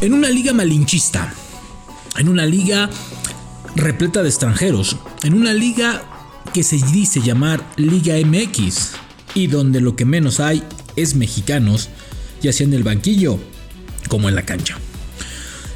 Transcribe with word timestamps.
En 0.00 0.14
una 0.14 0.30
liga 0.30 0.54
malinchista, 0.54 1.34
en 2.16 2.30
una 2.30 2.46
liga 2.46 2.88
repleta 3.76 4.22
de 4.22 4.30
extranjeros, 4.30 4.96
en 5.24 5.34
una 5.34 5.52
liga 5.52 6.02
que 6.54 6.62
se 6.62 6.76
dice 6.90 7.20
llamar 7.20 7.62
Liga 7.76 8.14
MX 8.16 8.92
y 9.34 9.48
donde 9.48 9.82
lo 9.82 9.96
que 9.96 10.06
menos 10.06 10.40
hay 10.40 10.62
es 10.96 11.16
mexicanos, 11.16 11.90
ya 12.40 12.50
sea 12.54 12.66
en 12.66 12.72
el 12.72 12.82
banquillo 12.82 13.38
como 14.08 14.30
en 14.30 14.36
la 14.36 14.46
cancha. 14.46 14.78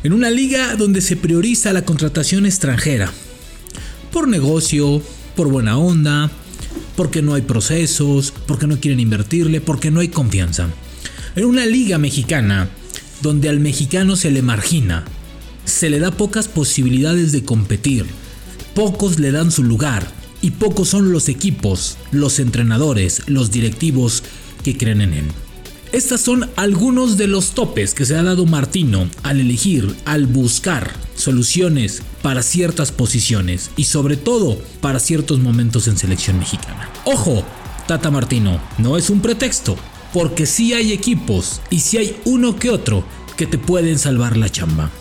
En 0.05 0.15
una 0.15 0.31
liga 0.31 0.75
donde 0.75 1.03
se 1.03 1.17
prioriza 1.17 1.75
la 1.75 1.85
contratación 1.85 2.47
extranjera, 2.47 3.13
por 4.11 4.27
negocio, 4.27 5.03
por 5.37 5.49
buena 5.49 5.77
onda, 5.77 6.31
porque 6.97 7.21
no 7.21 7.35
hay 7.35 7.43
procesos, 7.43 8.33
porque 8.47 8.67
no 8.67 8.81
quieren 8.81 9.01
invertirle, 9.01 9.61
porque 9.61 9.91
no 9.91 10.01
hay 10.01 10.09
confianza. 10.09 10.71
En 11.37 11.45
una 11.45 11.67
liga 11.67 11.99
mexicana 11.99 12.71
donde 13.23 13.49
al 13.49 13.61
mexicano 13.61 14.17
se 14.17 14.31
le 14.31 14.43
margina, 14.43 15.05
se 15.65 15.91
le 15.91 15.99
da 15.99 16.11
pocas 16.11 16.49
posibilidades 16.49 17.33
de 17.33 17.45
competir, 17.45 18.07
pocos 18.75 19.19
le 19.19 19.31
dan 19.31 19.51
su 19.51 19.63
lugar 19.63 20.07
y 20.43 20.51
pocos 20.51 20.89
son 20.89 21.13
los 21.13 21.29
equipos, 21.29 21.97
los 22.11 22.39
entrenadores, 22.39 23.23
los 23.27 23.51
directivos 23.51 24.23
que 24.63 24.77
creen 24.77 25.01
en 25.01 25.15
él. 25.15 25.25
Estos 25.93 26.23
son 26.23 26.51
algunos 26.57 27.17
de 27.17 27.29
los 27.29 27.53
topes 27.53 27.95
que 27.95 28.05
se 28.05 28.17
ha 28.17 28.23
dado 28.25 28.47
Martino 28.47 29.09
al 29.23 29.39
elegir, 29.39 29.95
al 30.05 30.27
buscar 30.27 30.91
soluciones 31.15 32.03
para 32.21 32.43
ciertas 32.43 32.91
posiciones 32.91 33.71
y 33.77 33.85
sobre 33.85 34.17
todo 34.17 34.59
para 34.81 34.99
ciertos 34.99 35.39
momentos 35.39 35.87
en 35.87 35.97
selección 35.97 36.39
mexicana. 36.39 36.91
Ojo, 37.05 37.45
Tata 37.87 38.11
Martino, 38.11 38.61
no 38.79 38.97
es 38.97 39.09
un 39.09 39.21
pretexto, 39.21 39.77
porque 40.15 40.47
sí 40.47 40.73
hay 40.75 40.93
equipos 40.93 41.61
y 41.71 41.81
si 41.81 41.99
hay 41.99 42.17
uno 42.25 42.55
que 42.55 42.71
otro 42.71 43.05
que 43.37 43.47
te 43.49 43.59
pueden 43.59 43.99
salvar 43.99 44.37
la 44.37 44.49
chamba. 44.49 44.93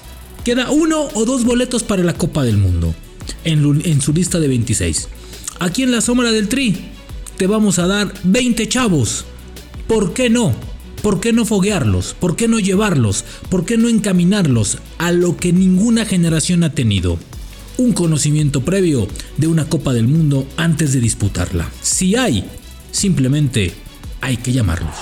Queda 0.44 0.72
uno 0.72 1.08
o 1.14 1.24
dos 1.24 1.46
boletos 1.46 1.84
para 1.84 2.04
la 2.04 2.16
Copa 2.16 2.44
del 2.44 2.58
Mundo 2.58 2.96
en, 3.44 3.82
en 3.86 4.02
su 4.02 4.12
lista 4.12 4.40
de 4.40 4.48
26. 4.48 5.08
Aquí 5.60 5.84
en 5.84 5.92
la 5.92 6.02
sombra 6.02 6.32
del 6.32 6.50
Tri 6.50 6.90
te 7.38 7.46
vamos 7.46 7.78
a 7.78 7.86
dar 7.86 8.12
20 8.24 8.68
chavos. 8.68 9.26
¿Por 9.88 10.14
qué 10.14 10.32
no? 10.32 10.52
¿Por 11.04 11.20
qué 11.20 11.32
no 11.32 11.46
foguearlos? 11.46 12.16
¿Por 12.20 12.36
qué 12.36 12.48
no 12.48 12.58
llevarlos? 12.60 13.24
¿Por 13.50 13.66
qué 13.66 13.78
no 13.78 13.90
encaminarlos 13.90 14.80
a 14.98 15.12
lo 15.12 15.38
que 15.38 15.54
ninguna 15.54 16.06
generación 16.06 16.64
ha 16.64 16.74
tenido? 16.74 17.20
Un 17.78 17.94
conocimiento 17.94 18.66
previo 18.66 19.08
de 19.38 19.46
una 19.46 19.70
Copa 19.70 19.94
del 19.94 20.08
Mundo 20.08 20.48
antes 20.58 20.92
de 20.92 21.02
disputarla. 21.02 21.70
Si 21.84 22.16
hay, 22.16 22.46
simplemente 22.92 23.83
hay 24.24 24.38
que 24.38 24.54
llamarlos. 24.54 24.96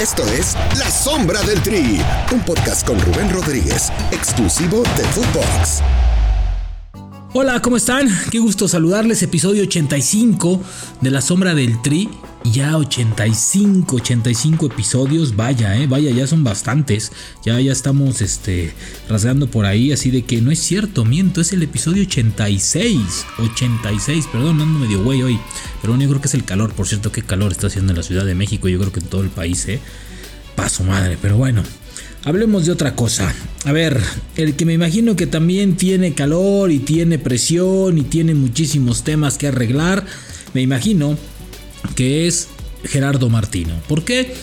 Esto 0.00 0.26
es 0.26 0.56
La 0.76 0.90
Sombra 0.90 1.40
del 1.42 1.62
Tri, 1.62 2.00
un 2.32 2.40
podcast 2.40 2.84
con 2.84 3.00
Rubén 3.00 3.30
Rodríguez, 3.30 3.92
exclusivo 4.10 4.82
de 4.96 5.04
Footbox. 5.04 5.80
Hola, 7.34 7.62
¿cómo 7.62 7.76
están? 7.76 8.08
Qué 8.32 8.40
gusto 8.40 8.66
saludarles. 8.66 9.22
Episodio 9.22 9.62
85 9.62 10.60
de 11.00 11.10
La 11.12 11.20
Sombra 11.20 11.54
del 11.54 11.80
Tri. 11.82 12.10
Ya 12.44 12.76
85, 12.76 13.96
85 13.96 14.66
episodios. 14.66 15.36
Vaya, 15.36 15.76
eh, 15.76 15.86
vaya, 15.86 16.10
ya 16.10 16.26
son 16.26 16.42
bastantes. 16.42 17.12
Ya, 17.44 17.60
ya 17.60 17.72
estamos 17.72 18.20
este, 18.20 18.72
rasgando 19.08 19.46
por 19.48 19.64
ahí. 19.64 19.92
Así 19.92 20.10
de 20.10 20.22
que 20.22 20.40
no 20.40 20.50
es 20.50 20.58
cierto, 20.58 21.04
miento. 21.04 21.40
Es 21.40 21.52
el 21.52 21.62
episodio 21.62 22.02
86. 22.02 22.98
86, 23.38 24.26
perdón, 24.32 24.60
ando 24.60 24.80
medio 24.80 25.02
güey 25.04 25.22
hoy. 25.22 25.38
Pero 25.80 25.92
bueno, 25.92 26.02
yo 26.02 26.10
creo 26.10 26.20
que 26.20 26.28
es 26.28 26.34
el 26.34 26.44
calor. 26.44 26.72
Por 26.72 26.88
cierto, 26.88 27.12
qué 27.12 27.22
calor 27.22 27.52
está 27.52 27.68
haciendo 27.68 27.92
en 27.92 27.98
la 27.98 28.02
Ciudad 28.02 28.24
de 28.24 28.34
México. 28.34 28.68
Yo 28.68 28.78
creo 28.80 28.92
que 28.92 29.00
en 29.00 29.06
todo 29.06 29.22
el 29.22 29.30
país, 29.30 29.66
eh. 29.68 29.80
Paso 30.56 30.82
madre, 30.82 31.16
pero 31.22 31.36
bueno. 31.36 31.62
Hablemos 32.24 32.66
de 32.66 32.72
otra 32.72 32.94
cosa. 32.94 33.32
A 33.64 33.72
ver, 33.72 34.00
el 34.36 34.54
que 34.54 34.64
me 34.64 34.72
imagino 34.72 35.16
que 35.16 35.26
también 35.26 35.76
tiene 35.76 36.14
calor 36.14 36.70
y 36.70 36.78
tiene 36.78 37.18
presión 37.18 37.98
y 37.98 38.02
tiene 38.02 38.34
muchísimos 38.34 39.02
temas 39.02 39.38
que 39.38 39.48
arreglar, 39.48 40.06
me 40.54 40.62
imagino 40.62 41.18
que 41.94 42.26
es 42.26 42.48
Gerardo 42.84 43.28
Martino. 43.28 43.74
¿Por 43.88 44.04
qué? 44.04 44.34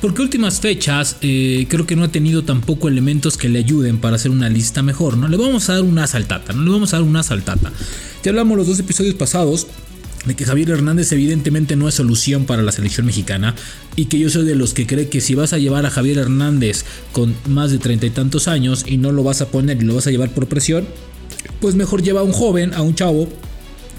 Porque 0.00 0.22
últimas 0.22 0.60
fechas 0.60 1.16
eh, 1.20 1.66
creo 1.68 1.86
que 1.86 1.96
no 1.96 2.04
ha 2.04 2.08
tenido 2.08 2.44
tampoco 2.44 2.88
elementos 2.88 3.36
que 3.36 3.48
le 3.48 3.60
ayuden 3.60 3.98
para 3.98 4.16
hacer 4.16 4.30
una 4.30 4.48
lista 4.48 4.82
mejor, 4.82 5.16
¿no? 5.16 5.28
Le 5.28 5.36
vamos 5.36 5.68
a 5.68 5.74
dar 5.74 5.82
una 5.82 6.06
saltata, 6.06 6.52
no 6.52 6.62
le 6.62 6.70
vamos 6.70 6.92
a 6.92 6.98
dar 6.98 7.06
una 7.06 7.22
saltata. 7.22 7.72
Ya 8.22 8.30
hablamos 8.30 8.56
los 8.56 8.66
dos 8.66 8.78
episodios 8.78 9.14
pasados 9.14 9.66
de 10.24 10.34
que 10.36 10.44
Javier 10.44 10.70
Hernández 10.70 11.10
evidentemente 11.12 11.74
no 11.74 11.88
es 11.88 11.94
solución 11.94 12.44
para 12.44 12.62
la 12.62 12.72
selección 12.72 13.06
mexicana 13.06 13.54
y 13.96 14.04
que 14.06 14.18
yo 14.18 14.30
soy 14.30 14.44
de 14.44 14.54
los 14.54 14.72
que 14.72 14.86
cree 14.86 15.08
que 15.08 15.20
si 15.20 15.34
vas 15.34 15.52
a 15.52 15.58
llevar 15.58 15.84
a 15.84 15.90
Javier 15.90 16.18
Hernández 16.18 16.84
con 17.12 17.34
más 17.48 17.72
de 17.72 17.78
treinta 17.78 18.06
y 18.06 18.10
tantos 18.10 18.46
años 18.46 18.84
y 18.86 18.98
no 18.98 19.10
lo 19.10 19.24
vas 19.24 19.40
a 19.40 19.48
poner 19.48 19.82
y 19.82 19.84
lo 19.84 19.94
vas 19.96 20.06
a 20.06 20.10
llevar 20.10 20.30
por 20.30 20.46
presión, 20.46 20.86
pues 21.60 21.74
mejor 21.74 22.02
lleva 22.02 22.20
a 22.20 22.24
un 22.24 22.32
joven, 22.32 22.72
a 22.74 22.82
un 22.82 22.94
chavo 22.94 23.28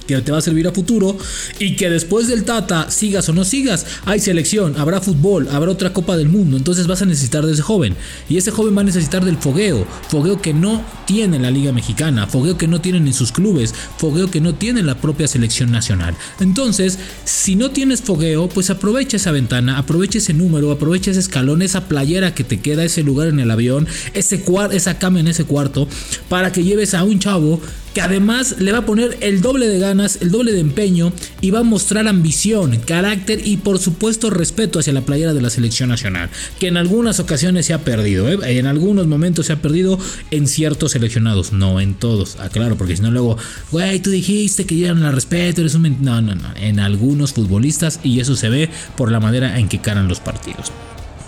que 0.07 0.21
te 0.21 0.31
va 0.31 0.37
a 0.37 0.41
servir 0.41 0.67
a 0.67 0.71
futuro 0.71 1.17
y 1.59 1.75
que 1.75 1.89
después 1.89 2.27
del 2.27 2.43
Tata, 2.43 2.89
sigas 2.91 3.27
o 3.29 3.33
no 3.33 3.43
sigas, 3.43 3.85
hay 4.05 4.19
selección, 4.19 4.75
habrá 4.77 5.01
fútbol, 5.01 5.47
habrá 5.51 5.71
otra 5.71 5.93
Copa 5.93 6.17
del 6.17 6.29
Mundo, 6.29 6.57
entonces 6.57 6.87
vas 6.87 7.01
a 7.01 7.05
necesitar 7.05 7.45
de 7.45 7.53
ese 7.53 7.61
joven 7.61 7.95
y 8.29 8.37
ese 8.37 8.51
joven 8.51 8.75
va 8.75 8.81
a 8.81 8.85
necesitar 8.85 9.25
del 9.25 9.37
fogueo, 9.37 9.85
fogueo 10.09 10.41
que 10.41 10.53
no 10.53 10.83
tiene 11.05 11.39
la 11.39 11.51
Liga 11.51 11.71
Mexicana, 11.71 12.27
fogueo 12.27 12.57
que 12.57 12.67
no 12.67 12.81
tienen 12.81 13.07
en 13.07 13.13
sus 13.13 13.31
clubes, 13.31 13.73
fogueo 13.97 14.29
que 14.29 14.41
no 14.41 14.55
tiene 14.55 14.83
la 14.83 14.95
propia 14.95 15.27
selección 15.27 15.71
nacional. 15.71 16.15
Entonces, 16.39 16.99
si 17.25 17.55
no 17.55 17.71
tienes 17.71 18.01
fogueo, 18.01 18.49
pues 18.49 18.69
aprovecha 18.69 19.17
esa 19.17 19.31
ventana, 19.31 19.77
aprovecha 19.77 20.17
ese 20.17 20.33
número, 20.33 20.71
aprovecha 20.71 21.11
ese 21.11 21.19
escalón, 21.19 21.61
esa 21.61 21.87
playera 21.87 22.33
que 22.33 22.43
te 22.43 22.59
queda, 22.59 22.83
ese 22.83 23.03
lugar 23.03 23.27
en 23.27 23.39
el 23.39 23.51
avión, 23.51 23.87
ese 24.13 24.43
esa 24.71 24.99
cama 24.99 25.19
en 25.19 25.27
ese 25.27 25.45
cuarto, 25.45 25.87
para 26.29 26.51
que 26.51 26.63
lleves 26.63 26.93
a 26.93 27.03
un 27.03 27.19
chavo 27.19 27.61
que 27.93 28.01
además 28.01 28.55
le 28.59 28.71
va 28.71 28.79
a 28.79 28.85
poner 28.85 29.17
el 29.21 29.41
doble 29.41 29.67
de 29.67 29.79
ganas, 29.79 30.19
el 30.21 30.31
doble 30.31 30.51
de 30.51 30.59
empeño 30.59 31.13
y 31.41 31.51
va 31.51 31.59
a 31.59 31.63
mostrar 31.63 32.07
ambición, 32.07 32.79
carácter 32.79 33.45
y 33.45 33.57
por 33.57 33.79
supuesto 33.79 34.29
respeto 34.29 34.79
hacia 34.79 34.93
la 34.93 35.01
playera 35.01 35.33
de 35.33 35.41
la 35.41 35.49
selección 35.49 35.89
nacional, 35.89 36.29
que 36.59 36.67
en 36.67 36.77
algunas 36.77 37.19
ocasiones 37.19 37.65
se 37.65 37.73
ha 37.73 37.83
perdido, 37.83 38.29
¿eh? 38.29 38.57
en 38.57 38.67
algunos 38.67 39.07
momentos 39.07 39.47
se 39.47 39.53
ha 39.53 39.61
perdido 39.61 39.99
en 40.31 40.47
ciertos 40.47 40.91
seleccionados, 40.91 41.53
no 41.53 41.79
en 41.79 41.93
todos, 41.93 42.39
aclaro, 42.39 42.77
porque 42.77 42.95
si 42.95 43.01
no 43.01 43.11
luego, 43.11 43.37
güey, 43.71 43.99
tú 43.99 44.09
dijiste 44.09 44.65
que 44.65 44.75
no 44.93 44.95
la 44.95 45.11
respeto. 45.11 45.61
No, 46.01 46.21
no, 46.21 46.35
no, 46.35 46.49
en 46.55 46.79
algunos 46.79 47.33
futbolistas 47.33 47.99
y 48.03 48.19
eso 48.19 48.35
se 48.35 48.49
ve 48.49 48.69
por 48.97 49.11
la 49.11 49.19
manera 49.19 49.59
en 49.59 49.67
que 49.67 49.79
caran 49.79 50.07
los 50.07 50.19
partidos. 50.19 50.71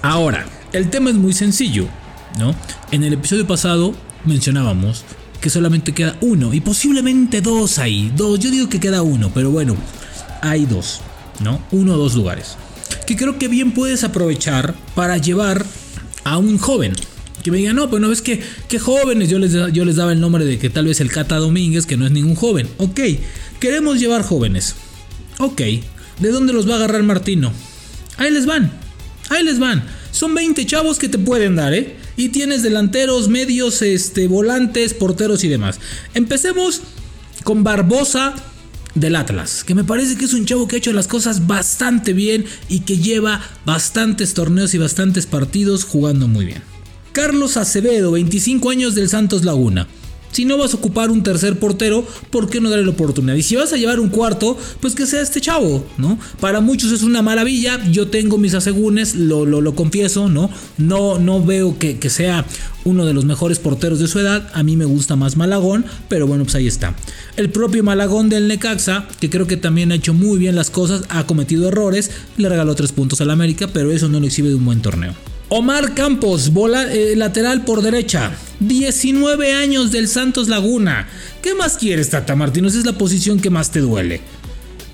Ahora, 0.01 0.45
el 0.73 0.89
tema 0.89 1.09
es 1.09 1.15
muy 1.15 1.33
sencillo, 1.33 1.87
¿no? 2.39 2.55
En 2.91 3.03
el 3.03 3.13
episodio 3.13 3.47
pasado 3.47 3.93
mencionábamos 4.25 5.03
que 5.39 5.49
solamente 5.49 5.93
queda 5.93 6.17
uno 6.21 6.53
y 6.53 6.61
posiblemente 6.61 7.41
dos 7.41 7.79
ahí. 7.79 8.11
Dos, 8.15 8.39
yo 8.39 8.51
digo 8.51 8.69
que 8.69 8.79
queda 8.79 9.01
uno, 9.01 9.31
pero 9.33 9.51
bueno, 9.51 9.75
hay 10.41 10.65
dos, 10.65 11.01
¿no? 11.39 11.61
Uno 11.71 11.93
o 11.93 11.97
dos 11.97 12.15
lugares. 12.15 12.57
Que 13.05 13.15
creo 13.15 13.37
que 13.37 13.47
bien 13.47 13.71
puedes 13.71 14.03
aprovechar 14.03 14.75
para 14.95 15.17
llevar 15.17 15.65
a 16.23 16.37
un 16.37 16.57
joven. 16.57 16.93
Que 17.43 17.51
me 17.51 17.57
digan, 17.57 17.75
no, 17.75 17.89
pues 17.89 18.01
no 18.01 18.09
ves 18.09 18.21
que, 18.21 18.41
qué 18.67 18.79
jóvenes. 18.79 19.29
Yo 19.29 19.37
les, 19.37 19.53
yo 19.71 19.85
les 19.85 19.95
daba 19.95 20.11
el 20.11 20.19
nombre 20.19 20.45
de 20.45 20.57
que 20.57 20.69
tal 20.69 20.85
vez 20.85 20.99
el 20.99 21.11
Cata 21.11 21.37
Domínguez, 21.37 21.85
que 21.85 21.97
no 21.97 22.05
es 22.05 22.11
ningún 22.11 22.35
joven. 22.35 22.67
Ok, 22.77 22.99
queremos 23.59 23.99
llevar 23.99 24.23
jóvenes. 24.23 24.75
Ok, 25.37 25.61
¿de 26.19 26.31
dónde 26.31 26.53
los 26.53 26.67
va 26.67 26.73
a 26.73 26.77
agarrar 26.77 27.03
Martino? 27.03 27.51
Ahí 28.17 28.31
les 28.31 28.45
van, 28.45 28.71
ahí 29.29 29.43
les 29.43 29.59
van. 29.59 29.83
Son 30.11 30.33
20 30.33 30.65
chavos 30.65 30.97
que 30.97 31.09
te 31.09 31.17
pueden 31.17 31.55
dar, 31.55 31.73
¿eh? 31.73 31.97
Y 32.17 32.29
tienes 32.29 32.63
delanteros, 32.63 33.29
medios, 33.29 33.81
este, 33.81 34.27
volantes, 34.27 34.93
porteros 34.93 35.43
y 35.43 35.49
demás. 35.49 35.79
Empecemos 36.13 36.81
con 37.43 37.63
Barbosa 37.63 38.35
del 38.95 39.15
Atlas, 39.17 39.63
que 39.63 39.75
me 39.75 39.83
parece 39.83 40.17
que 40.17 40.25
es 40.25 40.33
un 40.33 40.45
chavo 40.45 40.67
que 40.67 40.77
ha 40.77 40.79
hecho 40.79 40.93
las 40.93 41.07
cosas 41.07 41.47
bastante 41.47 42.13
bien 42.13 42.45
y 42.69 42.81
que 42.81 42.97
lleva 42.97 43.41
bastantes 43.65 44.33
torneos 44.33 44.73
y 44.73 44.77
bastantes 44.77 45.25
partidos 45.25 45.83
jugando 45.83 46.27
muy 46.27 46.45
bien. 46.45 46.63
Carlos 47.11 47.57
Acevedo, 47.57 48.11
25 48.11 48.69
años 48.69 48.95
del 48.95 49.09
Santos 49.09 49.43
Laguna. 49.43 49.87
Si 50.35 50.43
no 50.43 50.57
vas 50.57 50.73
a 50.73 50.75
ocupar 50.75 51.11
un 51.11 51.23
tercer 51.23 51.57
portero, 51.59 52.05
¿por 52.29 52.49
qué 52.49 52.59
no 52.59 52.69
darle 52.69 52.83
la 52.83 52.91
oportunidad? 52.91 53.35
Y 53.35 53.41
si 53.41 53.55
vas 53.55 53.71
a 53.71 53.77
llevar 53.77 54.01
un 54.01 54.09
cuarto, 54.09 54.57
pues 54.81 54.93
que 54.93 55.05
sea 55.05 55.21
este 55.21 55.39
chavo, 55.39 55.85
¿no? 55.97 56.19
Para 56.41 56.59
muchos 56.59 56.91
es 56.91 57.03
una 57.03 57.21
maravilla, 57.21 57.81
yo 57.89 58.09
tengo 58.09 58.37
mis 58.37 58.53
asegúnes, 58.53 59.15
lo, 59.15 59.45
lo, 59.45 59.75
confieso, 59.75 60.27
¿no? 60.27 60.49
No, 60.77 61.19
no 61.19 61.41
veo 61.41 61.79
que, 61.79 61.99
que 61.99 62.09
sea 62.09 62.45
uno 62.83 63.05
de 63.05 63.13
los 63.13 63.23
mejores 63.23 63.59
porteros 63.59 63.99
de 63.99 64.09
su 64.09 64.19
edad, 64.19 64.51
a 64.53 64.61
mí 64.61 64.75
me 64.75 64.83
gusta 64.83 65.15
más 65.15 65.37
Malagón, 65.37 65.85
pero 66.09 66.27
bueno, 66.27 66.43
pues 66.43 66.55
ahí 66.55 66.67
está. 66.67 66.97
El 67.37 67.49
propio 67.49 67.85
Malagón 67.85 68.27
del 68.27 68.49
Necaxa, 68.49 69.07
que 69.21 69.29
creo 69.29 69.47
que 69.47 69.55
también 69.55 69.93
ha 69.93 69.95
hecho 69.95 70.13
muy 70.13 70.37
bien 70.37 70.57
las 70.57 70.69
cosas, 70.69 71.03
ha 71.07 71.25
cometido 71.25 71.69
errores, 71.69 72.11
le 72.35 72.49
regaló 72.49 72.75
tres 72.75 72.91
puntos 72.91 73.21
al 73.21 73.29
América, 73.31 73.69
pero 73.71 73.89
eso 73.89 74.09
no 74.09 74.19
lo 74.19 74.25
exhibe 74.25 74.49
de 74.49 74.55
un 74.55 74.65
buen 74.65 74.81
torneo. 74.81 75.13
Omar 75.49 75.93
Campos, 75.93 76.51
eh, 76.89 77.13
lateral 77.15 77.65
por 77.65 77.83
derecha. 77.83 78.31
19 78.61 79.53
años 79.53 79.91
del 79.91 80.07
Santos 80.07 80.47
Laguna. 80.47 81.07
¿Qué 81.43 81.53
más 81.53 81.77
quieres, 81.77 82.09
Tata 82.09 82.35
Martino? 82.35 82.67
Esa 82.67 82.79
es 82.79 82.85
la 82.85 82.97
posición 82.97 83.39
que 83.39 83.51
más 83.51 83.69
te 83.69 83.79
duele. 83.79 84.21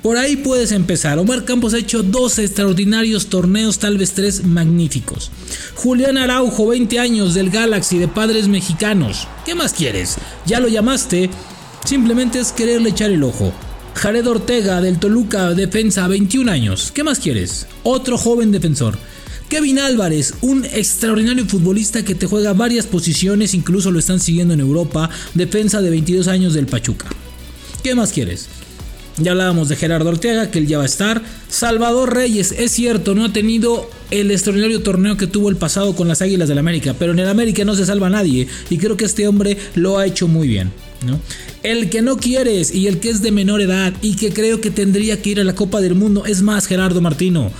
Por 0.01 0.18
ahí 0.18 0.36
puedes 0.36 0.74
empezar. 0.74 1.19
Omar 1.19 1.45
Campos 1.45 1.74
ha 1.74 1.77
hecho 1.77 2.03
dos 2.03 2.38
extraordinarios 2.38 3.27
torneos, 3.27 3.80
tal 3.80 3.98
vez 3.98 4.12
tres 4.12 4.44
magníficos. 4.44 5.31
Julián 5.75 6.18
Araujo, 6.18 6.68
20 6.68 7.00
años 7.00 7.33
del 7.33 7.50
Galaxy 7.50 7.98
de 7.98 8.09
padres 8.09 8.50
mexicanos. 8.50 9.27
¿Qué 9.45 9.56
más 9.56 9.71
quieres? 9.71 10.18
Ya 10.45 10.59
lo 10.59 10.68
llamaste. 10.68 11.30
Simplemente 11.86 12.39
es 12.39 12.51
quererle 12.51 12.89
echar 12.89 13.12
el 13.12 13.24
ojo. 13.24 13.53
Jared 13.94 14.27
Ortega 14.27 14.81
del 14.81 15.00
Toluca, 15.00 15.51
defensa, 15.51 16.07
21 16.07 16.51
años. 16.51 16.92
¿Qué 16.92 17.03
más 17.03 17.19
quieres? 17.19 17.68
Otro 17.83 18.18
joven 18.18 18.51
defensor. 18.51 18.98
Kevin 19.51 19.80
Álvarez, 19.80 20.33
un 20.39 20.63
extraordinario 20.63 21.45
futbolista 21.45 22.06
que 22.06 22.15
te 22.15 22.25
juega 22.25 22.53
varias 22.53 22.88
posiciones, 22.88 23.53
incluso 23.53 23.92
lo 23.92 24.00
están 24.00 24.21
siguiendo 24.21 24.53
en 24.53 24.62
Europa, 24.62 25.09
defensa 25.33 25.81
de 25.81 25.89
22 25.89 26.30
años 26.30 26.53
del 26.53 26.68
Pachuca. 26.68 27.07
¿Qué 27.83 27.94
más 27.94 28.13
quieres? 28.13 28.48
Ya 29.18 29.31
hablábamos 29.31 29.68
de 29.68 29.75
Gerardo 29.75 30.07
Ortega, 30.07 30.50
que 30.50 30.59
él 30.59 30.68
ya 30.68 30.77
va 30.77 30.83
a 30.83 30.86
estar. 30.86 31.21
Salvador 31.50 32.15
Reyes, 32.15 32.53
es 32.53 32.71
cierto, 32.71 33.13
no 33.13 33.25
ha 33.25 33.33
tenido 33.33 33.89
el 34.09 34.31
extraordinario 34.31 34.83
torneo 34.83 35.18
que 35.18 35.27
tuvo 35.27 35.50
el 35.50 35.57
pasado 35.57 35.98
con 35.98 36.07
las 36.07 36.21
Águilas 36.21 36.48
del 36.48 36.57
América, 36.57 36.95
pero 36.98 37.12
en 37.12 37.19
el 37.19 37.27
América 37.27 37.65
no 37.65 37.75
se 37.75 37.86
salva 37.86 38.09
nadie 38.09 38.48
y 38.69 38.77
creo 38.77 38.95
que 38.95 39.03
este 39.03 39.27
hombre 39.27 39.57
lo 39.75 40.00
ha 40.00 40.06
hecho 40.06 40.30
muy 40.30 40.48
bien. 40.48 40.71
¿no? 41.06 41.19
El 41.62 41.89
que 41.89 42.01
no 42.01 42.15
quieres 42.15 42.74
y 42.74 42.88
el 42.88 43.01
que 43.01 43.09
es 43.09 43.21
de 43.21 43.31
menor 43.31 43.59
edad 43.59 43.92
y 44.01 44.15
que 44.15 44.31
creo 44.31 44.62
que 44.62 44.71
tendría 44.71 45.21
que 45.21 45.31
ir 45.31 45.42
a 45.42 45.44
la 45.44 45.56
Copa 45.56 45.81
del 45.81 45.95
Mundo 45.95 46.25
es 46.25 46.42
más 46.42 46.68
Gerardo 46.68 47.01
Martino. 47.01 47.51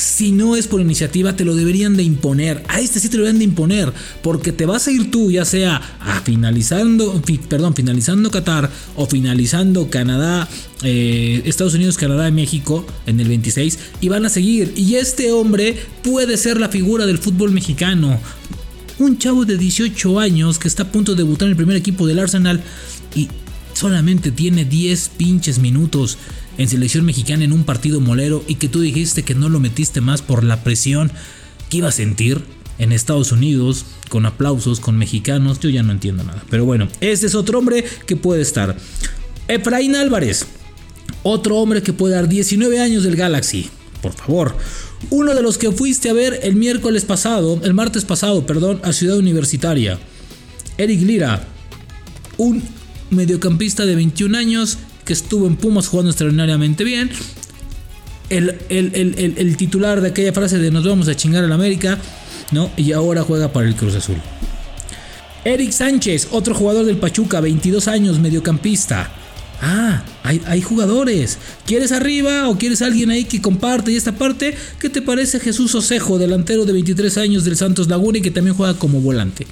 Si 0.00 0.32
no 0.32 0.56
es 0.56 0.66
por 0.66 0.80
iniciativa, 0.80 1.36
te 1.36 1.44
lo 1.44 1.54
deberían 1.54 1.94
de 1.94 2.02
imponer. 2.02 2.64
A 2.68 2.80
este 2.80 3.00
sí 3.00 3.10
te 3.10 3.18
lo 3.18 3.24
deberían 3.24 3.38
de 3.38 3.44
imponer. 3.44 3.92
Porque 4.22 4.50
te 4.50 4.64
vas 4.64 4.88
a 4.88 4.90
ir 4.90 5.10
tú, 5.10 5.30
ya 5.30 5.44
sea 5.44 5.80
finalizando, 6.24 7.20
perdón, 7.48 7.74
finalizando 7.74 8.30
Qatar 8.30 8.70
o 8.96 9.06
finalizando 9.06 9.90
Canadá, 9.90 10.48
eh, 10.82 11.42
Estados 11.44 11.74
Unidos, 11.74 11.98
Canadá 11.98 12.28
y 12.28 12.32
México 12.32 12.86
en 13.06 13.20
el 13.20 13.28
26. 13.28 13.78
Y 14.00 14.08
van 14.08 14.24
a 14.24 14.30
seguir. 14.30 14.72
Y 14.74 14.94
este 14.94 15.32
hombre 15.32 15.76
puede 16.02 16.38
ser 16.38 16.58
la 16.58 16.70
figura 16.70 17.04
del 17.04 17.18
fútbol 17.18 17.52
mexicano. 17.52 18.18
Un 18.98 19.18
chavo 19.18 19.44
de 19.44 19.58
18 19.58 20.18
años 20.18 20.58
que 20.58 20.68
está 20.68 20.84
a 20.84 20.92
punto 20.92 21.12
de 21.12 21.18
debutar 21.24 21.46
en 21.46 21.50
el 21.50 21.56
primer 21.56 21.76
equipo 21.76 22.06
del 22.06 22.20
Arsenal. 22.20 22.62
Y 23.14 23.28
solamente 23.74 24.30
tiene 24.30 24.64
10 24.64 25.10
pinches 25.18 25.58
minutos 25.58 26.16
en 26.60 26.68
selección 26.68 27.06
mexicana 27.06 27.42
en 27.42 27.54
un 27.54 27.64
partido 27.64 28.02
molero 28.02 28.44
y 28.46 28.56
que 28.56 28.68
tú 28.68 28.82
dijiste 28.82 29.22
que 29.22 29.34
no 29.34 29.48
lo 29.48 29.60
metiste 29.60 30.02
más 30.02 30.20
por 30.20 30.44
la 30.44 30.62
presión 30.62 31.10
que 31.70 31.78
iba 31.78 31.88
a 31.88 31.92
sentir 31.92 32.42
en 32.76 32.92
Estados 32.92 33.32
Unidos, 33.32 33.86
con 34.10 34.26
aplausos, 34.26 34.78
con 34.78 34.98
mexicanos, 34.98 35.58
yo 35.60 35.70
ya 35.70 35.82
no 35.82 35.92
entiendo 35.92 36.22
nada. 36.22 36.44
Pero 36.50 36.66
bueno, 36.66 36.86
este 37.00 37.26
es 37.26 37.34
otro 37.34 37.58
hombre 37.58 37.82
que 38.06 38.14
puede 38.14 38.42
estar. 38.42 38.76
Efraín 39.48 39.96
Álvarez, 39.96 40.44
otro 41.22 41.56
hombre 41.56 41.82
que 41.82 41.94
puede 41.94 42.14
dar 42.14 42.28
19 42.28 42.78
años 42.78 43.04
del 43.04 43.16
Galaxy, 43.16 43.70
por 44.02 44.12
favor. 44.12 44.54
Uno 45.08 45.34
de 45.34 45.40
los 45.40 45.56
que 45.56 45.72
fuiste 45.72 46.10
a 46.10 46.14
ver 46.14 46.40
el 46.42 46.56
miércoles 46.56 47.06
pasado, 47.06 47.58
el 47.64 47.72
martes 47.72 48.04
pasado, 48.04 48.44
perdón, 48.44 48.82
a 48.84 48.92
Ciudad 48.92 49.16
Universitaria. 49.16 49.98
Eric 50.76 51.00
Lira, 51.00 51.48
un 52.36 52.62
mediocampista 53.08 53.86
de 53.86 53.94
21 53.94 54.36
años 54.36 54.78
que 55.10 55.14
estuvo 55.14 55.48
en 55.48 55.56
Pumas 55.56 55.88
jugando 55.88 56.12
extraordinariamente 56.12 56.84
bien. 56.84 57.10
El, 58.28 58.60
el, 58.68 59.56
titular 59.56 60.00
de 60.00 60.10
aquella 60.10 60.32
frase 60.32 60.56
de 60.58 60.70
nos 60.70 60.86
vamos 60.86 61.08
a 61.08 61.16
chingar 61.16 61.42
al 61.42 61.50
América, 61.50 61.98
¿no? 62.52 62.70
Y 62.76 62.92
ahora 62.92 63.24
juega 63.24 63.52
para 63.52 63.66
el 63.66 63.74
Cruz 63.74 63.96
Azul. 63.96 64.18
Eric 65.44 65.72
Sánchez, 65.72 66.28
otro 66.30 66.54
jugador 66.54 66.86
del 66.86 66.98
Pachuca, 66.98 67.40
22 67.40 67.88
años, 67.88 68.20
mediocampista. 68.20 69.10
Ah, 69.60 70.04
hay, 70.22 70.40
hay, 70.46 70.62
jugadores. 70.62 71.38
¿Quieres 71.66 71.90
arriba 71.90 72.48
o 72.48 72.56
quieres 72.56 72.80
alguien 72.80 73.10
ahí 73.10 73.24
que 73.24 73.42
comparte 73.42 73.90
y 73.90 73.96
esta 73.96 74.12
parte? 74.12 74.54
¿Qué 74.78 74.90
te 74.90 75.02
parece 75.02 75.40
Jesús 75.40 75.74
Osejo, 75.74 76.20
delantero 76.20 76.64
de 76.66 76.72
23 76.72 77.18
años 77.18 77.44
del 77.44 77.56
Santos 77.56 77.88
Laguna 77.88 78.18
y 78.18 78.22
que 78.22 78.30
también 78.30 78.54
juega 78.54 78.74
como 78.74 79.00
volante? 79.00 79.44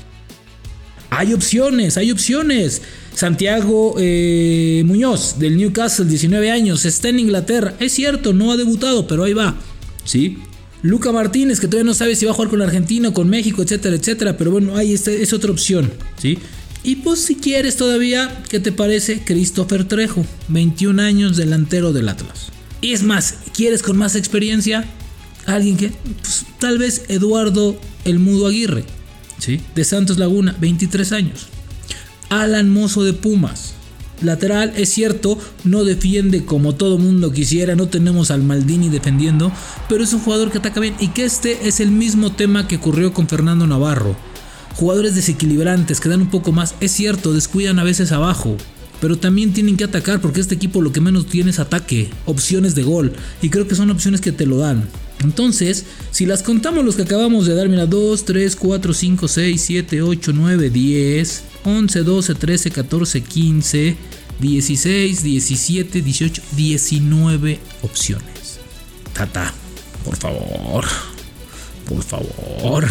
Hay 1.19 1.35
opciones, 1.35 1.97
hay 1.97 2.13
opciones. 2.13 2.81
Santiago 3.13 3.97
eh, 3.99 4.85
Muñoz 4.87 5.41
del 5.41 5.57
Newcastle, 5.57 6.05
19 6.05 6.49
años, 6.53 6.85
está 6.85 7.09
en 7.09 7.19
Inglaterra. 7.19 7.75
Es 7.81 7.93
cierto, 7.93 8.33
no 8.33 8.53
ha 8.53 8.57
debutado, 8.57 9.09
pero 9.09 9.25
ahí 9.25 9.33
va. 9.33 9.57
¿Sí? 10.05 10.39
Luca 10.83 11.11
Martínez, 11.11 11.59
que 11.59 11.67
todavía 11.67 11.91
no 11.91 11.95
sabe 11.95 12.15
si 12.15 12.25
va 12.25 12.31
a 12.31 12.35
jugar 12.35 12.51
con 12.51 12.63
Argentina, 12.63 13.13
con 13.13 13.29
México, 13.29 13.65
etcétera, 13.65 13.97
etcétera. 13.97 14.37
Pero 14.37 14.53
bueno, 14.53 14.77
ahí 14.77 14.93
es 14.93 15.33
otra 15.33 15.51
opción. 15.51 15.91
¿Sí? 16.23 16.39
Y 16.85 16.95
pues 16.95 17.19
si 17.19 17.35
quieres 17.35 17.75
todavía, 17.75 18.41
¿qué 18.49 18.61
te 18.61 18.71
parece? 18.71 19.21
Christopher 19.25 19.87
Trejo, 19.87 20.25
21 20.47 21.03
años, 21.03 21.37
delantero 21.37 21.93
del 21.93 22.11
Atlas. 22.11 22.53
Y 22.81 22.93
es 22.93 23.03
más, 23.03 23.39
¿quieres 23.57 23.83
con 23.83 23.97
más 23.97 24.15
experiencia? 24.15 24.85
Alguien 25.47 25.77
que, 25.79 25.89
pues, 26.23 26.47
tal 26.61 26.79
vez 26.79 27.07
Eduardo 27.09 27.77
El 28.05 28.21
Mudo 28.21 28.47
Aguirre, 28.47 28.85
De 29.47 29.85
Santos 29.85 30.19
Laguna, 30.19 30.55
23 30.61 31.13
años. 31.13 31.47
Alan 32.29 32.71
Mozo 32.71 33.05
de 33.05 33.13
Pumas. 33.13 33.75
Lateral, 34.21 34.73
es 34.77 34.89
cierto, 34.89 35.39
no 35.63 35.85
defiende 35.85 36.45
como 36.45 36.75
todo 36.75 36.99
mundo 36.99 37.31
quisiera, 37.31 37.77
no 37.77 37.87
tenemos 37.87 38.33
al 38.33 38.43
Maldini 38.43 38.89
defendiendo, 38.89 39.53
pero 39.89 40.03
es 40.03 40.13
un 40.13 40.21
jugador 40.21 40.51
que 40.51 40.59
ataca 40.59 40.81
bien 40.81 40.97
y 40.99 41.09
que 41.09 41.25
este 41.25 41.69
es 41.69 41.79
el 41.79 41.93
mismo 41.93 42.33
tema 42.33 42.67
que 42.67 42.77
ocurrió 42.77 43.13
con 43.13 43.29
Fernando 43.29 43.67
Navarro. 43.69 44.17
Jugadores 44.75 45.15
desequilibrantes 45.15 46.01
que 46.01 46.09
dan 46.09 46.23
un 46.23 46.31
poco 46.31 46.51
más, 46.51 46.75
es 46.81 46.91
cierto, 46.91 47.33
descuidan 47.33 47.79
a 47.79 47.85
veces 47.85 48.11
abajo, 48.11 48.57
pero 49.01 49.19
también 49.19 49.53
tienen 49.53 49.77
que 49.77 49.85
atacar 49.85 50.21
porque 50.21 50.41
este 50.41 50.57
equipo 50.57 50.83
lo 50.83 50.93
que 50.93 51.01
menos 51.01 51.27
tiene 51.27 51.51
es 51.51 51.61
ataque, 51.61 52.11
opciones 52.27 52.75
de 52.75 52.83
gol, 52.83 53.13
y 53.41 53.51
creo 53.51 53.69
que 53.69 53.77
son 53.77 53.91
opciones 53.91 54.21
que 54.21 54.33
te 54.33 54.47
lo 54.47 54.59
dan. 54.59 54.89
Entonces, 55.21 55.85
si 56.11 56.27
las 56.27 56.43
contamos 56.43 56.85
los 56.85 56.97
que 56.97 57.03
acabamos 57.03 57.47
de 57.47 57.55
dar, 57.55 57.69
mira, 57.69 57.87
2, 57.87 58.25
3, 58.25 58.57
4, 58.57 58.95
5, 58.95 59.29
6, 59.29 59.63
7, 59.63 60.03
8, 60.03 60.33
9, 60.35 60.71
10, 60.71 61.45
11, 61.65 62.03
12, 62.03 62.35
13, 62.35 62.71
14, 62.71 63.21
15, 63.23 63.97
16, 64.39 65.23
17, 65.23 66.03
18, 66.03 66.43
19 66.57 67.59
opciones. 67.83 68.61
Tata, 69.13 69.53
por 70.05 70.17
favor, 70.17 70.85
por 71.89 72.03
favor, 72.05 72.87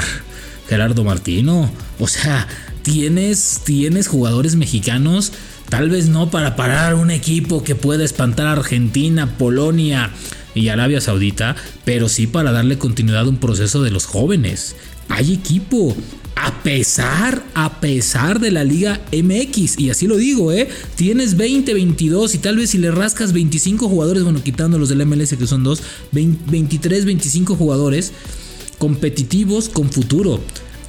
Gerardo 0.67 1.03
Martino, 1.05 1.71
o 1.99 2.07
sea, 2.07 2.47
tienes, 2.83 3.61
tienes 3.63 4.07
jugadores 4.07 4.55
mexicanos, 4.55 5.31
tal 5.69 5.89
vez 5.89 6.09
no 6.09 6.29
para 6.31 6.55
parar 6.55 6.95
un 6.95 7.11
equipo 7.11 7.63
que 7.63 7.75
pueda 7.75 8.03
espantar 8.03 8.47
a 8.47 8.53
Argentina, 8.53 9.37
Polonia, 9.37 10.11
y 10.57 10.69
Arabia 10.69 11.01
Saudita, 11.01 11.55
pero 11.85 12.09
sí 12.09 12.27
para 12.27 12.51
darle 12.51 12.77
continuidad 12.77 13.25
a 13.25 13.29
un 13.29 13.37
proceso 13.37 13.83
de 13.83 13.91
los 13.91 14.05
jóvenes. 14.05 14.75
Hay 15.09 15.33
equipo, 15.33 15.95
a 16.35 16.63
pesar, 16.63 17.43
a 17.53 17.79
pesar 17.79 18.39
de 18.39 18.51
la 18.51 18.63
Liga 18.63 18.99
MX, 19.13 19.79
y 19.79 19.89
así 19.89 20.07
lo 20.07 20.17
digo, 20.17 20.51
¿eh? 20.51 20.67
Tienes 20.95 21.37
20, 21.37 21.73
22 21.73 22.35
y 22.35 22.37
tal 22.39 22.57
vez 22.57 22.71
si 22.71 22.77
le 22.77 22.91
rascas 22.91 23.33
25 23.33 23.87
jugadores, 23.87 24.23
bueno, 24.23 24.43
quitando 24.43 24.77
los 24.77 24.89
del 24.89 25.05
MLS 25.05 25.35
que 25.37 25.47
son 25.47 25.63
dos, 25.63 25.81
23, 26.11 27.05
25 27.05 27.55
jugadores 27.55 28.11
competitivos 28.77 29.69
con 29.69 29.89
futuro. 29.89 30.41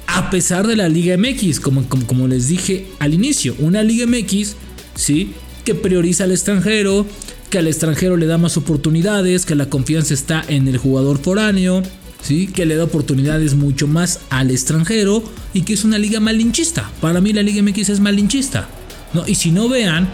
A 0.07 0.31
pesar 0.31 0.65
de 0.65 0.75
la 0.75 0.89
Liga 0.89 1.15
MX, 1.17 1.59
como, 1.59 1.87
como 1.87 2.27
les 2.27 2.47
dije 2.47 2.87
al 2.97 3.13
inicio, 3.13 3.55
una 3.59 3.83
Liga 3.83 4.07
MX, 4.07 4.55
¿sí? 4.99 5.33
Que 5.65 5.75
prioriza 5.75 6.25
al 6.25 6.31
extranjero, 6.31 7.05
que 7.49 7.57
al 7.57 7.67
extranjero 7.67 8.17
le 8.17 8.27
da 8.27 8.37
más 8.37 8.57
oportunidades, 8.57 9.45
que 9.45 9.55
la 9.55 9.69
confianza 9.69 10.13
está 10.13 10.43
en 10.47 10.67
el 10.67 10.77
jugador 10.77 11.19
foráneo, 11.19 11.81
¿sí? 12.21 12.47
que 12.47 12.65
le 12.65 12.75
da 12.75 12.83
oportunidades 12.83 13.55
mucho 13.55 13.87
más 13.87 14.19
al 14.29 14.51
extranjero 14.51 15.23
y 15.53 15.63
que 15.63 15.73
es 15.73 15.83
una 15.83 15.97
liga 15.97 16.19
malinchista. 16.19 16.91
Para 17.01 17.21
mí 17.21 17.33
la 17.33 17.41
Liga 17.41 17.61
MX 17.63 17.89
es 17.89 17.99
malinchista. 17.99 18.67
¿no? 19.13 19.27
Y 19.27 19.35
si 19.35 19.51
no 19.51 19.69
vean 19.69 20.09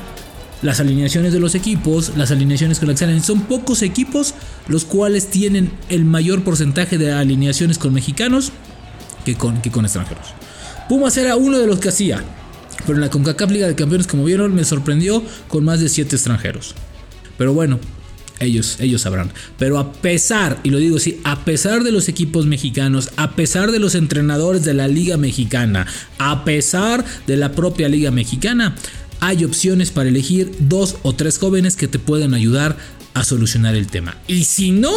las 0.61 0.79
alineaciones 0.79 1.33
de 1.33 1.39
los 1.39 1.55
equipos, 1.55 2.13
las 2.15 2.31
alineaciones 2.31 2.79
que 2.79 2.85
la 2.85 2.95
salen, 2.95 3.21
son 3.21 3.41
pocos 3.41 3.81
equipos 3.81 4.33
los 4.67 4.85
cuales 4.85 5.27
tienen 5.27 5.71
el 5.89 6.05
mayor 6.05 6.43
porcentaje 6.43 6.97
de 6.97 7.11
alineaciones 7.11 7.77
con 7.77 7.93
mexicanos 7.93 8.51
que 9.25 9.35
con, 9.35 9.61
que 9.61 9.71
con 9.71 9.85
extranjeros. 9.85 10.27
Pumas 10.87 11.17
era 11.17 11.35
uno 11.35 11.59
de 11.59 11.67
los 11.67 11.79
que 11.79 11.89
hacía, 11.89 12.23
pero 12.85 12.95
en 12.95 13.01
la 13.01 13.09
CONCACAF 13.09 13.51
Liga 13.51 13.67
de 13.67 13.75
Campeones, 13.75 14.07
como 14.07 14.23
vieron, 14.23 14.53
me 14.53 14.63
sorprendió 14.63 15.23
con 15.47 15.63
más 15.63 15.79
de 15.79 15.89
7 15.89 16.15
extranjeros. 16.15 16.75
Pero 17.37 17.53
bueno, 17.53 17.79
ellos, 18.39 18.77
ellos 18.79 19.01
sabrán. 19.01 19.31
Pero 19.57 19.79
a 19.79 19.93
pesar, 19.93 20.59
y 20.63 20.69
lo 20.69 20.77
digo 20.77 20.97
así, 20.97 21.19
a 21.23 21.45
pesar 21.45 21.83
de 21.83 21.91
los 21.91 22.09
equipos 22.09 22.45
mexicanos, 22.45 23.11
a 23.15 23.35
pesar 23.35 23.71
de 23.71 23.79
los 23.79 23.95
entrenadores 23.95 24.63
de 24.63 24.73
la 24.73 24.87
Liga 24.87 25.17
Mexicana, 25.17 25.87
a 26.17 26.43
pesar 26.45 27.05
de 27.27 27.37
la 27.37 27.53
propia 27.53 27.89
Liga 27.89 28.11
Mexicana, 28.11 28.75
hay 29.19 29.45
opciones 29.45 29.91
para 29.91 30.09
elegir 30.09 30.51
dos 30.59 30.97
o 31.03 31.13
tres 31.13 31.37
jóvenes 31.37 31.75
que 31.75 31.87
te 31.87 31.99
pueden 31.99 32.33
ayudar 32.33 32.77
a 33.13 33.23
solucionar 33.23 33.75
el 33.75 33.87
tema. 33.87 34.17
Y 34.27 34.43
si 34.43 34.71
no, 34.71 34.91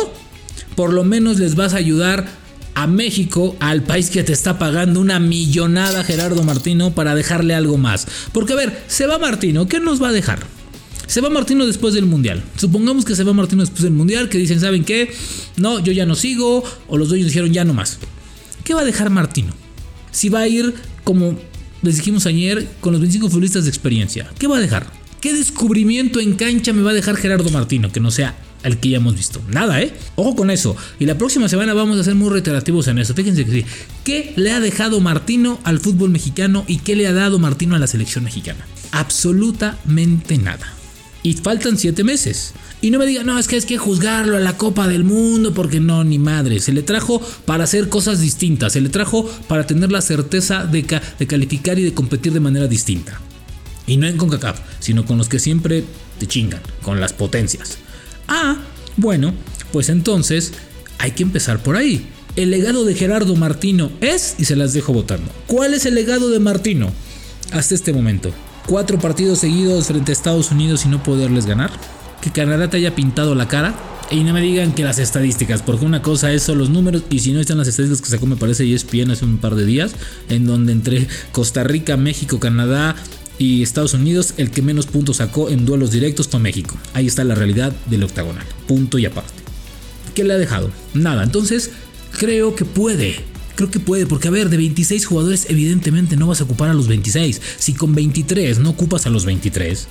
por 0.75 0.93
lo 0.93 1.05
menos 1.05 1.39
les 1.39 1.55
vas 1.55 1.75
a 1.75 1.79
ayudar 1.79 2.27
a 2.79 2.87
México, 2.87 3.57
al 3.59 3.83
país 3.83 4.09
que 4.09 4.23
te 4.23 4.33
está 4.33 4.57
pagando 4.57 5.01
una 5.01 5.19
millonada 5.19 6.05
Gerardo 6.05 6.45
Martino 6.45 6.95
para 6.95 7.17
dejarle 7.17 7.53
algo 7.53 7.77
más. 7.77 8.07
Porque 8.33 8.53
a 8.53 8.57
ver, 8.57 8.85
se 8.87 9.09
va 9.09 9.19
Martino, 9.19 9.67
¿qué 9.67 9.81
nos 9.81 10.01
va 10.01 10.11
a 10.11 10.13
dejar? 10.13 10.47
Se 11.09 11.21
va 11.21 11.29
Martino 11.29 11.67
después 11.67 11.93
del 11.93 12.07
Mundial. 12.07 12.41
Supongamos 12.57 13.05
que 13.05 13.17
se 13.17 13.25
va 13.25 13.33
Martino 13.33 13.63
después 13.63 13.83
del 13.83 13.95
Mundial, 13.95 14.29
que 14.29 14.39
dicen, 14.39 14.61
¿saben 14.61 14.85
qué? 14.85 15.13
No, 15.57 15.81
yo 15.81 15.91
ya 15.91 16.07
no 16.07 16.15
sigo, 16.15 16.63
o 16.87 16.97
los 16.97 17.09
dueños 17.09 17.27
dijeron 17.27 17.53
ya 17.53 17.65
no 17.65 17.75
más. 17.75 17.99
¿Qué 18.63 18.75
va 18.75 18.83
a 18.83 18.85
dejar 18.85 19.11
Martino? 19.11 19.55
Si 20.13 20.29
va 20.29 20.43
a 20.43 20.49
ir 20.49 20.73
como 21.03 21.37
les 21.83 21.97
dijimos 21.97 22.27
ayer 22.27 22.69
con 22.81 22.93
los 22.93 23.01
25 23.01 23.29
futbolistas 23.29 23.65
de 23.65 23.71
experiencia, 23.71 24.31
¿qué 24.39 24.47
va 24.47 24.59
a 24.59 24.61
dejar? 24.61 24.87
¿Qué 25.21 25.33
descubrimiento 25.33 26.21
en 26.21 26.35
cancha 26.35 26.73
me 26.73 26.83
va 26.83 26.93
a 26.93 26.95
dejar 26.95 27.17
Gerardo 27.17 27.51
Martino 27.51 27.91
que 27.91 27.99
no 27.99 28.13
sea 28.13 28.37
el 28.63 28.79
que 28.79 28.91
ya 28.91 28.97
hemos 28.99 29.17
visto. 29.17 29.41
Nada, 29.49 29.81
¿eh? 29.81 29.95
Ojo 30.17 30.35
con 30.35 30.51
eso. 30.51 30.77
Y 30.99 31.07
la 31.07 31.17
próxima 31.17 31.49
semana 31.49 31.75
vamos 31.75 31.99
a 31.99 32.05
ser 32.05 32.15
muy 32.15 32.31
reiterativos 32.31 32.89
en 32.89 32.99
eso. 32.99 33.15
Fíjense 33.15 33.45
que 33.45 33.51
sí. 33.53 33.65
¿Qué 34.05 34.33
le 34.37 34.53
ha 34.53 34.61
dejado 34.61 35.01
Martino 35.01 35.59
al 35.65 35.81
fútbol 35.81 36.11
mexicano 36.11 36.65
y 36.67 36.79
qué 36.79 36.97
le 36.97 37.07
ha 37.07 37.13
dado 37.13 37.39
Martino 37.39 37.77
a 37.77 37.79
la 37.79 37.87
selección 37.87 38.25
mexicana? 38.25 38.67
Absolutamente 38.93 40.39
nada. 40.39 40.75
Y 41.23 41.35
faltan 41.35 41.79
siete 41.79 42.05
meses. 42.05 42.55
Y 42.81 42.91
no 42.91 42.99
me 42.99 43.07
digan, 43.07 43.27
no, 43.27 43.39
es 43.39 43.49
que 43.49 43.57
es 43.57 43.67
que 43.67 43.77
juzgarlo 43.77 44.37
a 44.37 44.41
la 44.41 44.57
Copa 44.57 44.87
del 44.87 45.03
Mundo, 45.03 45.53
porque 45.53 45.81
no, 45.81 46.05
ni 46.05 46.19
madre. 46.19 46.61
Se 46.61 46.73
le 46.73 46.83
trajo 46.83 47.21
para 47.45 47.65
hacer 47.65 47.89
cosas 47.89 48.21
distintas. 48.21 48.73
Se 48.75 48.81
le 48.81 48.89
trajo 48.89 49.29
para 49.49 49.67
tener 49.67 49.91
la 49.91 50.01
certeza 50.01 50.65
de, 50.65 51.01
de 51.19 51.27
calificar 51.27 51.79
y 51.79 51.83
de 51.83 51.95
competir 51.95 52.33
de 52.33 52.41
manera 52.41 52.69
distinta. 52.69 53.21
Y 53.87 53.97
no 53.97 54.07
en 54.07 54.17
CONCACAF, 54.17 54.61
sino 54.79 55.05
con 55.07 55.19
los 55.19 55.29
que 55.29 55.39
siempre 55.39 55.85
te 56.21 56.27
chingan, 56.27 56.61
con 56.83 57.01
las 57.01 57.13
potencias. 57.13 57.79
Ah, 58.29 58.59
bueno, 58.97 59.33
pues 59.73 59.89
entonces 59.89 60.53
hay 60.99 61.13
que 61.13 61.23
empezar 61.23 61.63
por 61.63 61.77
ahí. 61.77 62.07
El 62.37 62.51
legado 62.51 62.85
de 62.85 62.95
Gerardo 62.95 63.35
Martino 63.35 63.91
es, 64.01 64.37
y 64.39 64.45
se 64.45 64.55
las 64.55 64.73
dejo 64.73 64.93
votando. 64.93 65.31
¿Cuál 65.47 65.75
es 65.75 65.87
el 65.87 65.95
legado 65.95 66.31
de 66.31 66.39
Martino 66.39 66.93
hasta 67.53 67.75
este 67.75 67.93
momento? 67.93 68.31
Cuatro 68.67 68.99
partidos 68.99 69.39
seguidos 69.39 69.87
frente 69.87 70.13
a 70.13 70.15
Estados 70.15 70.53
Unidos 70.53 70.85
y 70.85 70.89
no 70.89 71.03
poderles 71.03 71.47
ganar. 71.47 71.71
Que 72.21 72.31
Canadá 72.31 72.69
te 72.69 72.77
haya 72.77 72.95
pintado 72.95 73.35
la 73.35 73.49
cara. 73.49 73.75
Y 74.11 74.25
no 74.25 74.33
me 74.33 74.41
digan 74.41 74.73
que 74.73 74.85
las 74.85 74.99
estadísticas, 74.99 75.61
porque 75.61 75.85
una 75.85 76.01
cosa 76.01 76.33
es 76.33 76.43
son 76.43 76.57
los 76.57 76.71
números 76.71 77.03
y 77.11 77.19
si 77.19 77.33
no 77.33 77.41
están 77.41 77.59
las 77.59 77.69
estadísticas 77.69 78.01
que 78.03 78.17
sacó 78.17 78.25
me 78.25 78.37
parece 78.37 78.65
ESPN 78.73 79.11
hace 79.11 79.27
un 79.27 79.37
par 79.37 79.55
de 79.55 79.67
días, 79.67 79.93
en 80.31 80.47
donde 80.47 80.73
entre 80.73 81.07
Costa 81.31 81.63
Rica, 81.63 81.99
México, 81.99 82.41
Canadá, 82.41 82.97
y 83.39 83.63
Estados 83.63 83.95
Unidos, 83.95 84.35
el 84.37 84.51
que 84.51 84.63
menos 84.63 84.87
puntos 84.87 85.19
sacó 85.19 85.49
en 85.49 85.65
duelos 85.65 85.91
directos 85.91 86.29
fue 86.29 86.41
México. 86.41 86.77
Ahí 86.93 87.07
está 87.07 87.25
la 87.25 87.35
realidad 87.35 87.73
del 87.87 88.05
octagonal. 88.05 88.45
Punto 88.67 88.99
y 88.99 89.07
aparte. 89.07 89.43
¿Qué 90.15 90.25
le 90.25 90.35
ha 90.35 90.39
dejado? 90.39 90.71
Nada. 90.95 91.23
Entonces, 91.23 91.71
creo 92.19 92.55
que 92.55 92.65
puede. 92.65 93.17
Creo 93.55 93.71
que 93.71 93.81
puede, 93.81 94.07
porque 94.07 94.29
a 94.29 94.31
ver, 94.31 94.51
de 94.51 94.57
26 94.57 95.07
jugadores, 95.07 95.47
evidentemente 95.49 96.17
no 96.17 96.29
vas 96.29 96.41
a 96.41 96.45
ocupar 96.45 96.71
a 96.71 96.75
los 96.75 96.87
26. 96.87 97.41
Si 97.59 97.75
con 97.75 97.95
23 97.95 98.61
no 98.61 98.71
ocupas 98.71 99.07
a 99.07 99.11
los 99.11 99.25
23, 99.25 99.89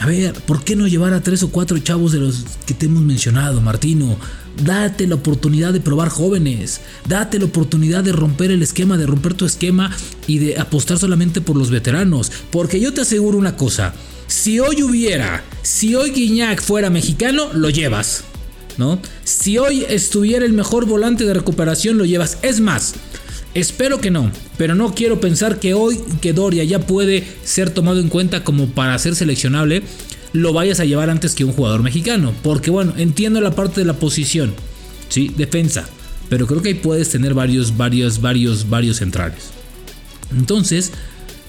a 0.00 0.06
ver, 0.06 0.32
¿por 0.32 0.62
qué 0.62 0.76
no 0.76 0.86
llevar 0.86 1.12
a 1.12 1.22
tres 1.22 1.42
o 1.42 1.50
cuatro 1.50 1.76
chavos 1.78 2.12
de 2.12 2.20
los 2.20 2.44
que 2.66 2.74
te 2.74 2.86
hemos 2.86 3.02
mencionado, 3.02 3.60
Martino? 3.60 4.16
Date 4.64 5.06
la 5.06 5.16
oportunidad 5.16 5.72
de 5.72 5.80
probar 5.80 6.08
jóvenes. 6.08 6.80
Date 7.08 7.38
la 7.38 7.46
oportunidad 7.46 8.04
de 8.04 8.12
romper 8.12 8.52
el 8.52 8.62
esquema, 8.62 8.96
de 8.96 9.06
romper 9.06 9.34
tu 9.34 9.44
esquema 9.44 9.90
y 10.26 10.38
de 10.38 10.58
apostar 10.58 10.98
solamente 10.98 11.40
por 11.40 11.56
los 11.56 11.70
veteranos. 11.70 12.30
Porque 12.50 12.78
yo 12.80 12.94
te 12.94 13.00
aseguro 13.00 13.38
una 13.38 13.56
cosa. 13.56 13.92
Si 14.28 14.60
hoy 14.60 14.82
hubiera, 14.82 15.42
si 15.62 15.94
hoy 15.96 16.10
Guiñac 16.10 16.62
fuera 16.62 16.90
mexicano, 16.90 17.52
lo 17.52 17.70
llevas. 17.70 18.24
¿No? 18.76 19.00
Si 19.24 19.58
hoy 19.58 19.84
estuviera 19.88 20.44
el 20.44 20.52
mejor 20.52 20.86
volante 20.86 21.24
de 21.24 21.34
recuperación, 21.34 21.98
lo 21.98 22.04
llevas. 22.04 22.38
Es 22.42 22.60
más, 22.60 22.94
Espero 23.54 24.00
que 24.00 24.10
no, 24.10 24.30
pero 24.56 24.74
no 24.74 24.94
quiero 24.94 25.20
pensar 25.20 25.58
que 25.58 25.74
hoy 25.74 25.98
que 26.20 26.32
Doria 26.32 26.64
ya 26.64 26.80
puede 26.80 27.26
ser 27.44 27.70
tomado 27.70 28.00
en 28.00 28.08
cuenta 28.08 28.44
como 28.44 28.68
para 28.68 28.98
ser 28.98 29.14
seleccionable, 29.14 29.82
lo 30.32 30.52
vayas 30.52 30.80
a 30.80 30.84
llevar 30.84 31.10
antes 31.10 31.34
que 31.34 31.44
un 31.44 31.52
jugador 31.52 31.82
mexicano. 31.82 32.34
Porque 32.42 32.70
bueno, 32.70 32.94
entiendo 32.96 33.40
la 33.40 33.54
parte 33.54 33.80
de 33.80 33.86
la 33.86 33.94
posición, 33.94 34.54
¿sí? 35.08 35.32
Defensa. 35.36 35.88
Pero 36.28 36.46
creo 36.46 36.62
que 36.62 36.68
ahí 36.68 36.74
puedes 36.74 37.08
tener 37.08 37.34
varios, 37.34 37.76
varios, 37.76 38.20
varios, 38.20 38.68
varios 38.68 38.98
centrales. 38.98 39.50
Entonces, 40.30 40.92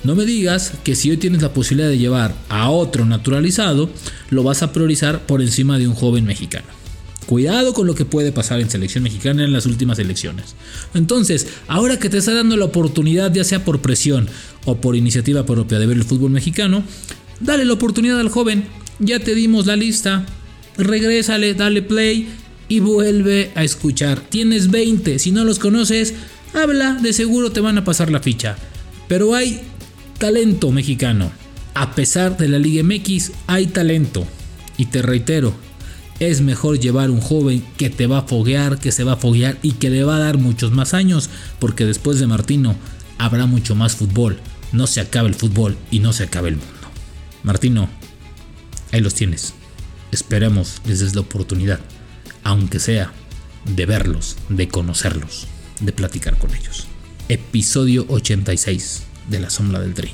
no 0.03 0.15
me 0.15 0.25
digas 0.25 0.71
que 0.85 0.95
si 0.95 1.11
hoy 1.11 1.17
tienes 1.17 1.41
la 1.41 1.53
posibilidad 1.53 1.89
de 1.89 1.97
llevar 1.97 2.33
a 2.47 2.69
otro 2.69 3.05
naturalizado, 3.05 3.89
lo 4.29 4.43
vas 4.43 4.63
a 4.63 4.71
priorizar 4.71 5.25
por 5.25 5.41
encima 5.41 5.77
de 5.77 5.87
un 5.87 5.95
joven 5.95 6.25
mexicano. 6.25 6.78
Cuidado 7.29 7.75
con 7.75 7.85
lo 7.85 7.93
que 7.93 8.05
puede 8.05 8.31
pasar 8.31 8.59
en 8.59 8.71
selección 8.71 9.03
mexicana 9.03 9.43
en 9.43 9.53
las 9.53 9.67
últimas 9.67 9.99
elecciones. 9.99 10.55
Entonces, 10.95 11.45
ahora 11.67 11.99
que 11.99 12.09
te 12.09 12.17
está 12.17 12.33
dando 12.33 12.57
la 12.57 12.65
oportunidad, 12.65 13.31
ya 13.31 13.43
sea 13.43 13.63
por 13.63 13.81
presión 13.81 14.27
o 14.65 14.81
por 14.81 14.95
iniciativa 14.95 15.45
propia 15.45 15.77
de 15.77 15.85
ver 15.85 15.97
el 15.97 16.05
fútbol 16.05 16.31
mexicano, 16.31 16.83
dale 17.39 17.65
la 17.65 17.73
oportunidad 17.73 18.19
al 18.19 18.29
joven. 18.29 18.65
Ya 18.97 19.19
te 19.19 19.35
dimos 19.35 19.67
la 19.67 19.75
lista. 19.75 20.25
Regrésale, 20.75 21.53
dale 21.53 21.83
play 21.83 22.29
y 22.67 22.79
vuelve 22.79 23.51
a 23.53 23.63
escuchar. 23.63 24.21
Tienes 24.21 24.71
20, 24.71 25.19
si 25.19 25.31
no 25.31 25.43
los 25.45 25.59
conoces, 25.59 26.15
habla, 26.55 26.95
de 26.95 27.13
seguro 27.13 27.51
te 27.51 27.61
van 27.61 27.77
a 27.77 27.83
pasar 27.83 28.09
la 28.09 28.21
ficha. 28.21 28.55
Pero 29.07 29.35
hay 29.35 29.61
talento 30.17 30.71
mexicano. 30.71 31.31
A 31.75 31.93
pesar 31.93 32.37
de 32.37 32.47
la 32.47 32.57
Liga 32.57 32.81
MX, 32.81 33.33
hay 33.45 33.67
talento. 33.67 34.25
Y 34.77 34.87
te 34.87 35.03
reitero, 35.03 35.53
es 36.19 36.41
mejor 36.41 36.79
llevar 36.79 37.09
un 37.09 37.21
joven 37.21 37.65
que 37.77 37.89
te 37.89 38.07
va 38.07 38.19
a 38.19 38.23
foguear, 38.23 38.79
que 38.79 38.91
se 38.91 39.03
va 39.03 39.13
a 39.13 39.17
foguear 39.17 39.57
y 39.61 39.73
que 39.73 39.89
le 39.89 40.03
va 40.03 40.17
a 40.17 40.19
dar 40.19 40.37
muchos 40.37 40.71
más 40.71 40.93
años, 40.93 41.29
porque 41.59 41.85
después 41.85 42.19
de 42.19 42.27
Martino 42.27 42.75
habrá 43.17 43.45
mucho 43.45 43.75
más 43.75 43.95
fútbol. 43.95 44.39
No 44.71 44.85
se 44.85 45.01
acaba 45.01 45.27
el 45.27 45.35
fútbol 45.35 45.77
y 45.91 45.99
no 45.99 46.13
se 46.13 46.23
acaba 46.23 46.49
el 46.49 46.57
mundo. 46.57 46.73
Martino, 47.43 47.89
ahí 48.91 49.01
los 49.01 49.15
tienes. 49.15 49.53
Esperemos 50.11 50.81
les 50.85 50.99
des 50.99 51.15
la 51.15 51.21
oportunidad, 51.21 51.79
aunque 52.43 52.79
sea 52.79 53.13
de 53.65 53.85
verlos, 53.85 54.35
de 54.49 54.67
conocerlos, 54.67 55.47
de 55.79 55.93
platicar 55.93 56.37
con 56.37 56.53
ellos. 56.53 56.87
Episodio 57.29 58.05
86 58.09 59.03
de 59.29 59.39
La 59.39 59.49
Sombra 59.49 59.79
del 59.79 59.93
Tri. 59.93 60.11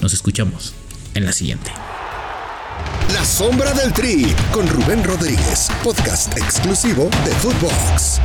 Nos 0.00 0.12
escuchamos 0.12 0.72
en 1.14 1.24
la 1.24 1.32
siguiente. 1.32 1.70
La 3.14 3.24
Sombra 3.24 3.72
del 3.72 3.92
Tri 3.92 4.34
con 4.52 4.66
Rubén 4.68 5.02
Rodríguez, 5.04 5.68
podcast 5.82 6.36
exclusivo 6.36 7.08
de 7.24 7.32
Footbox. 7.36 8.20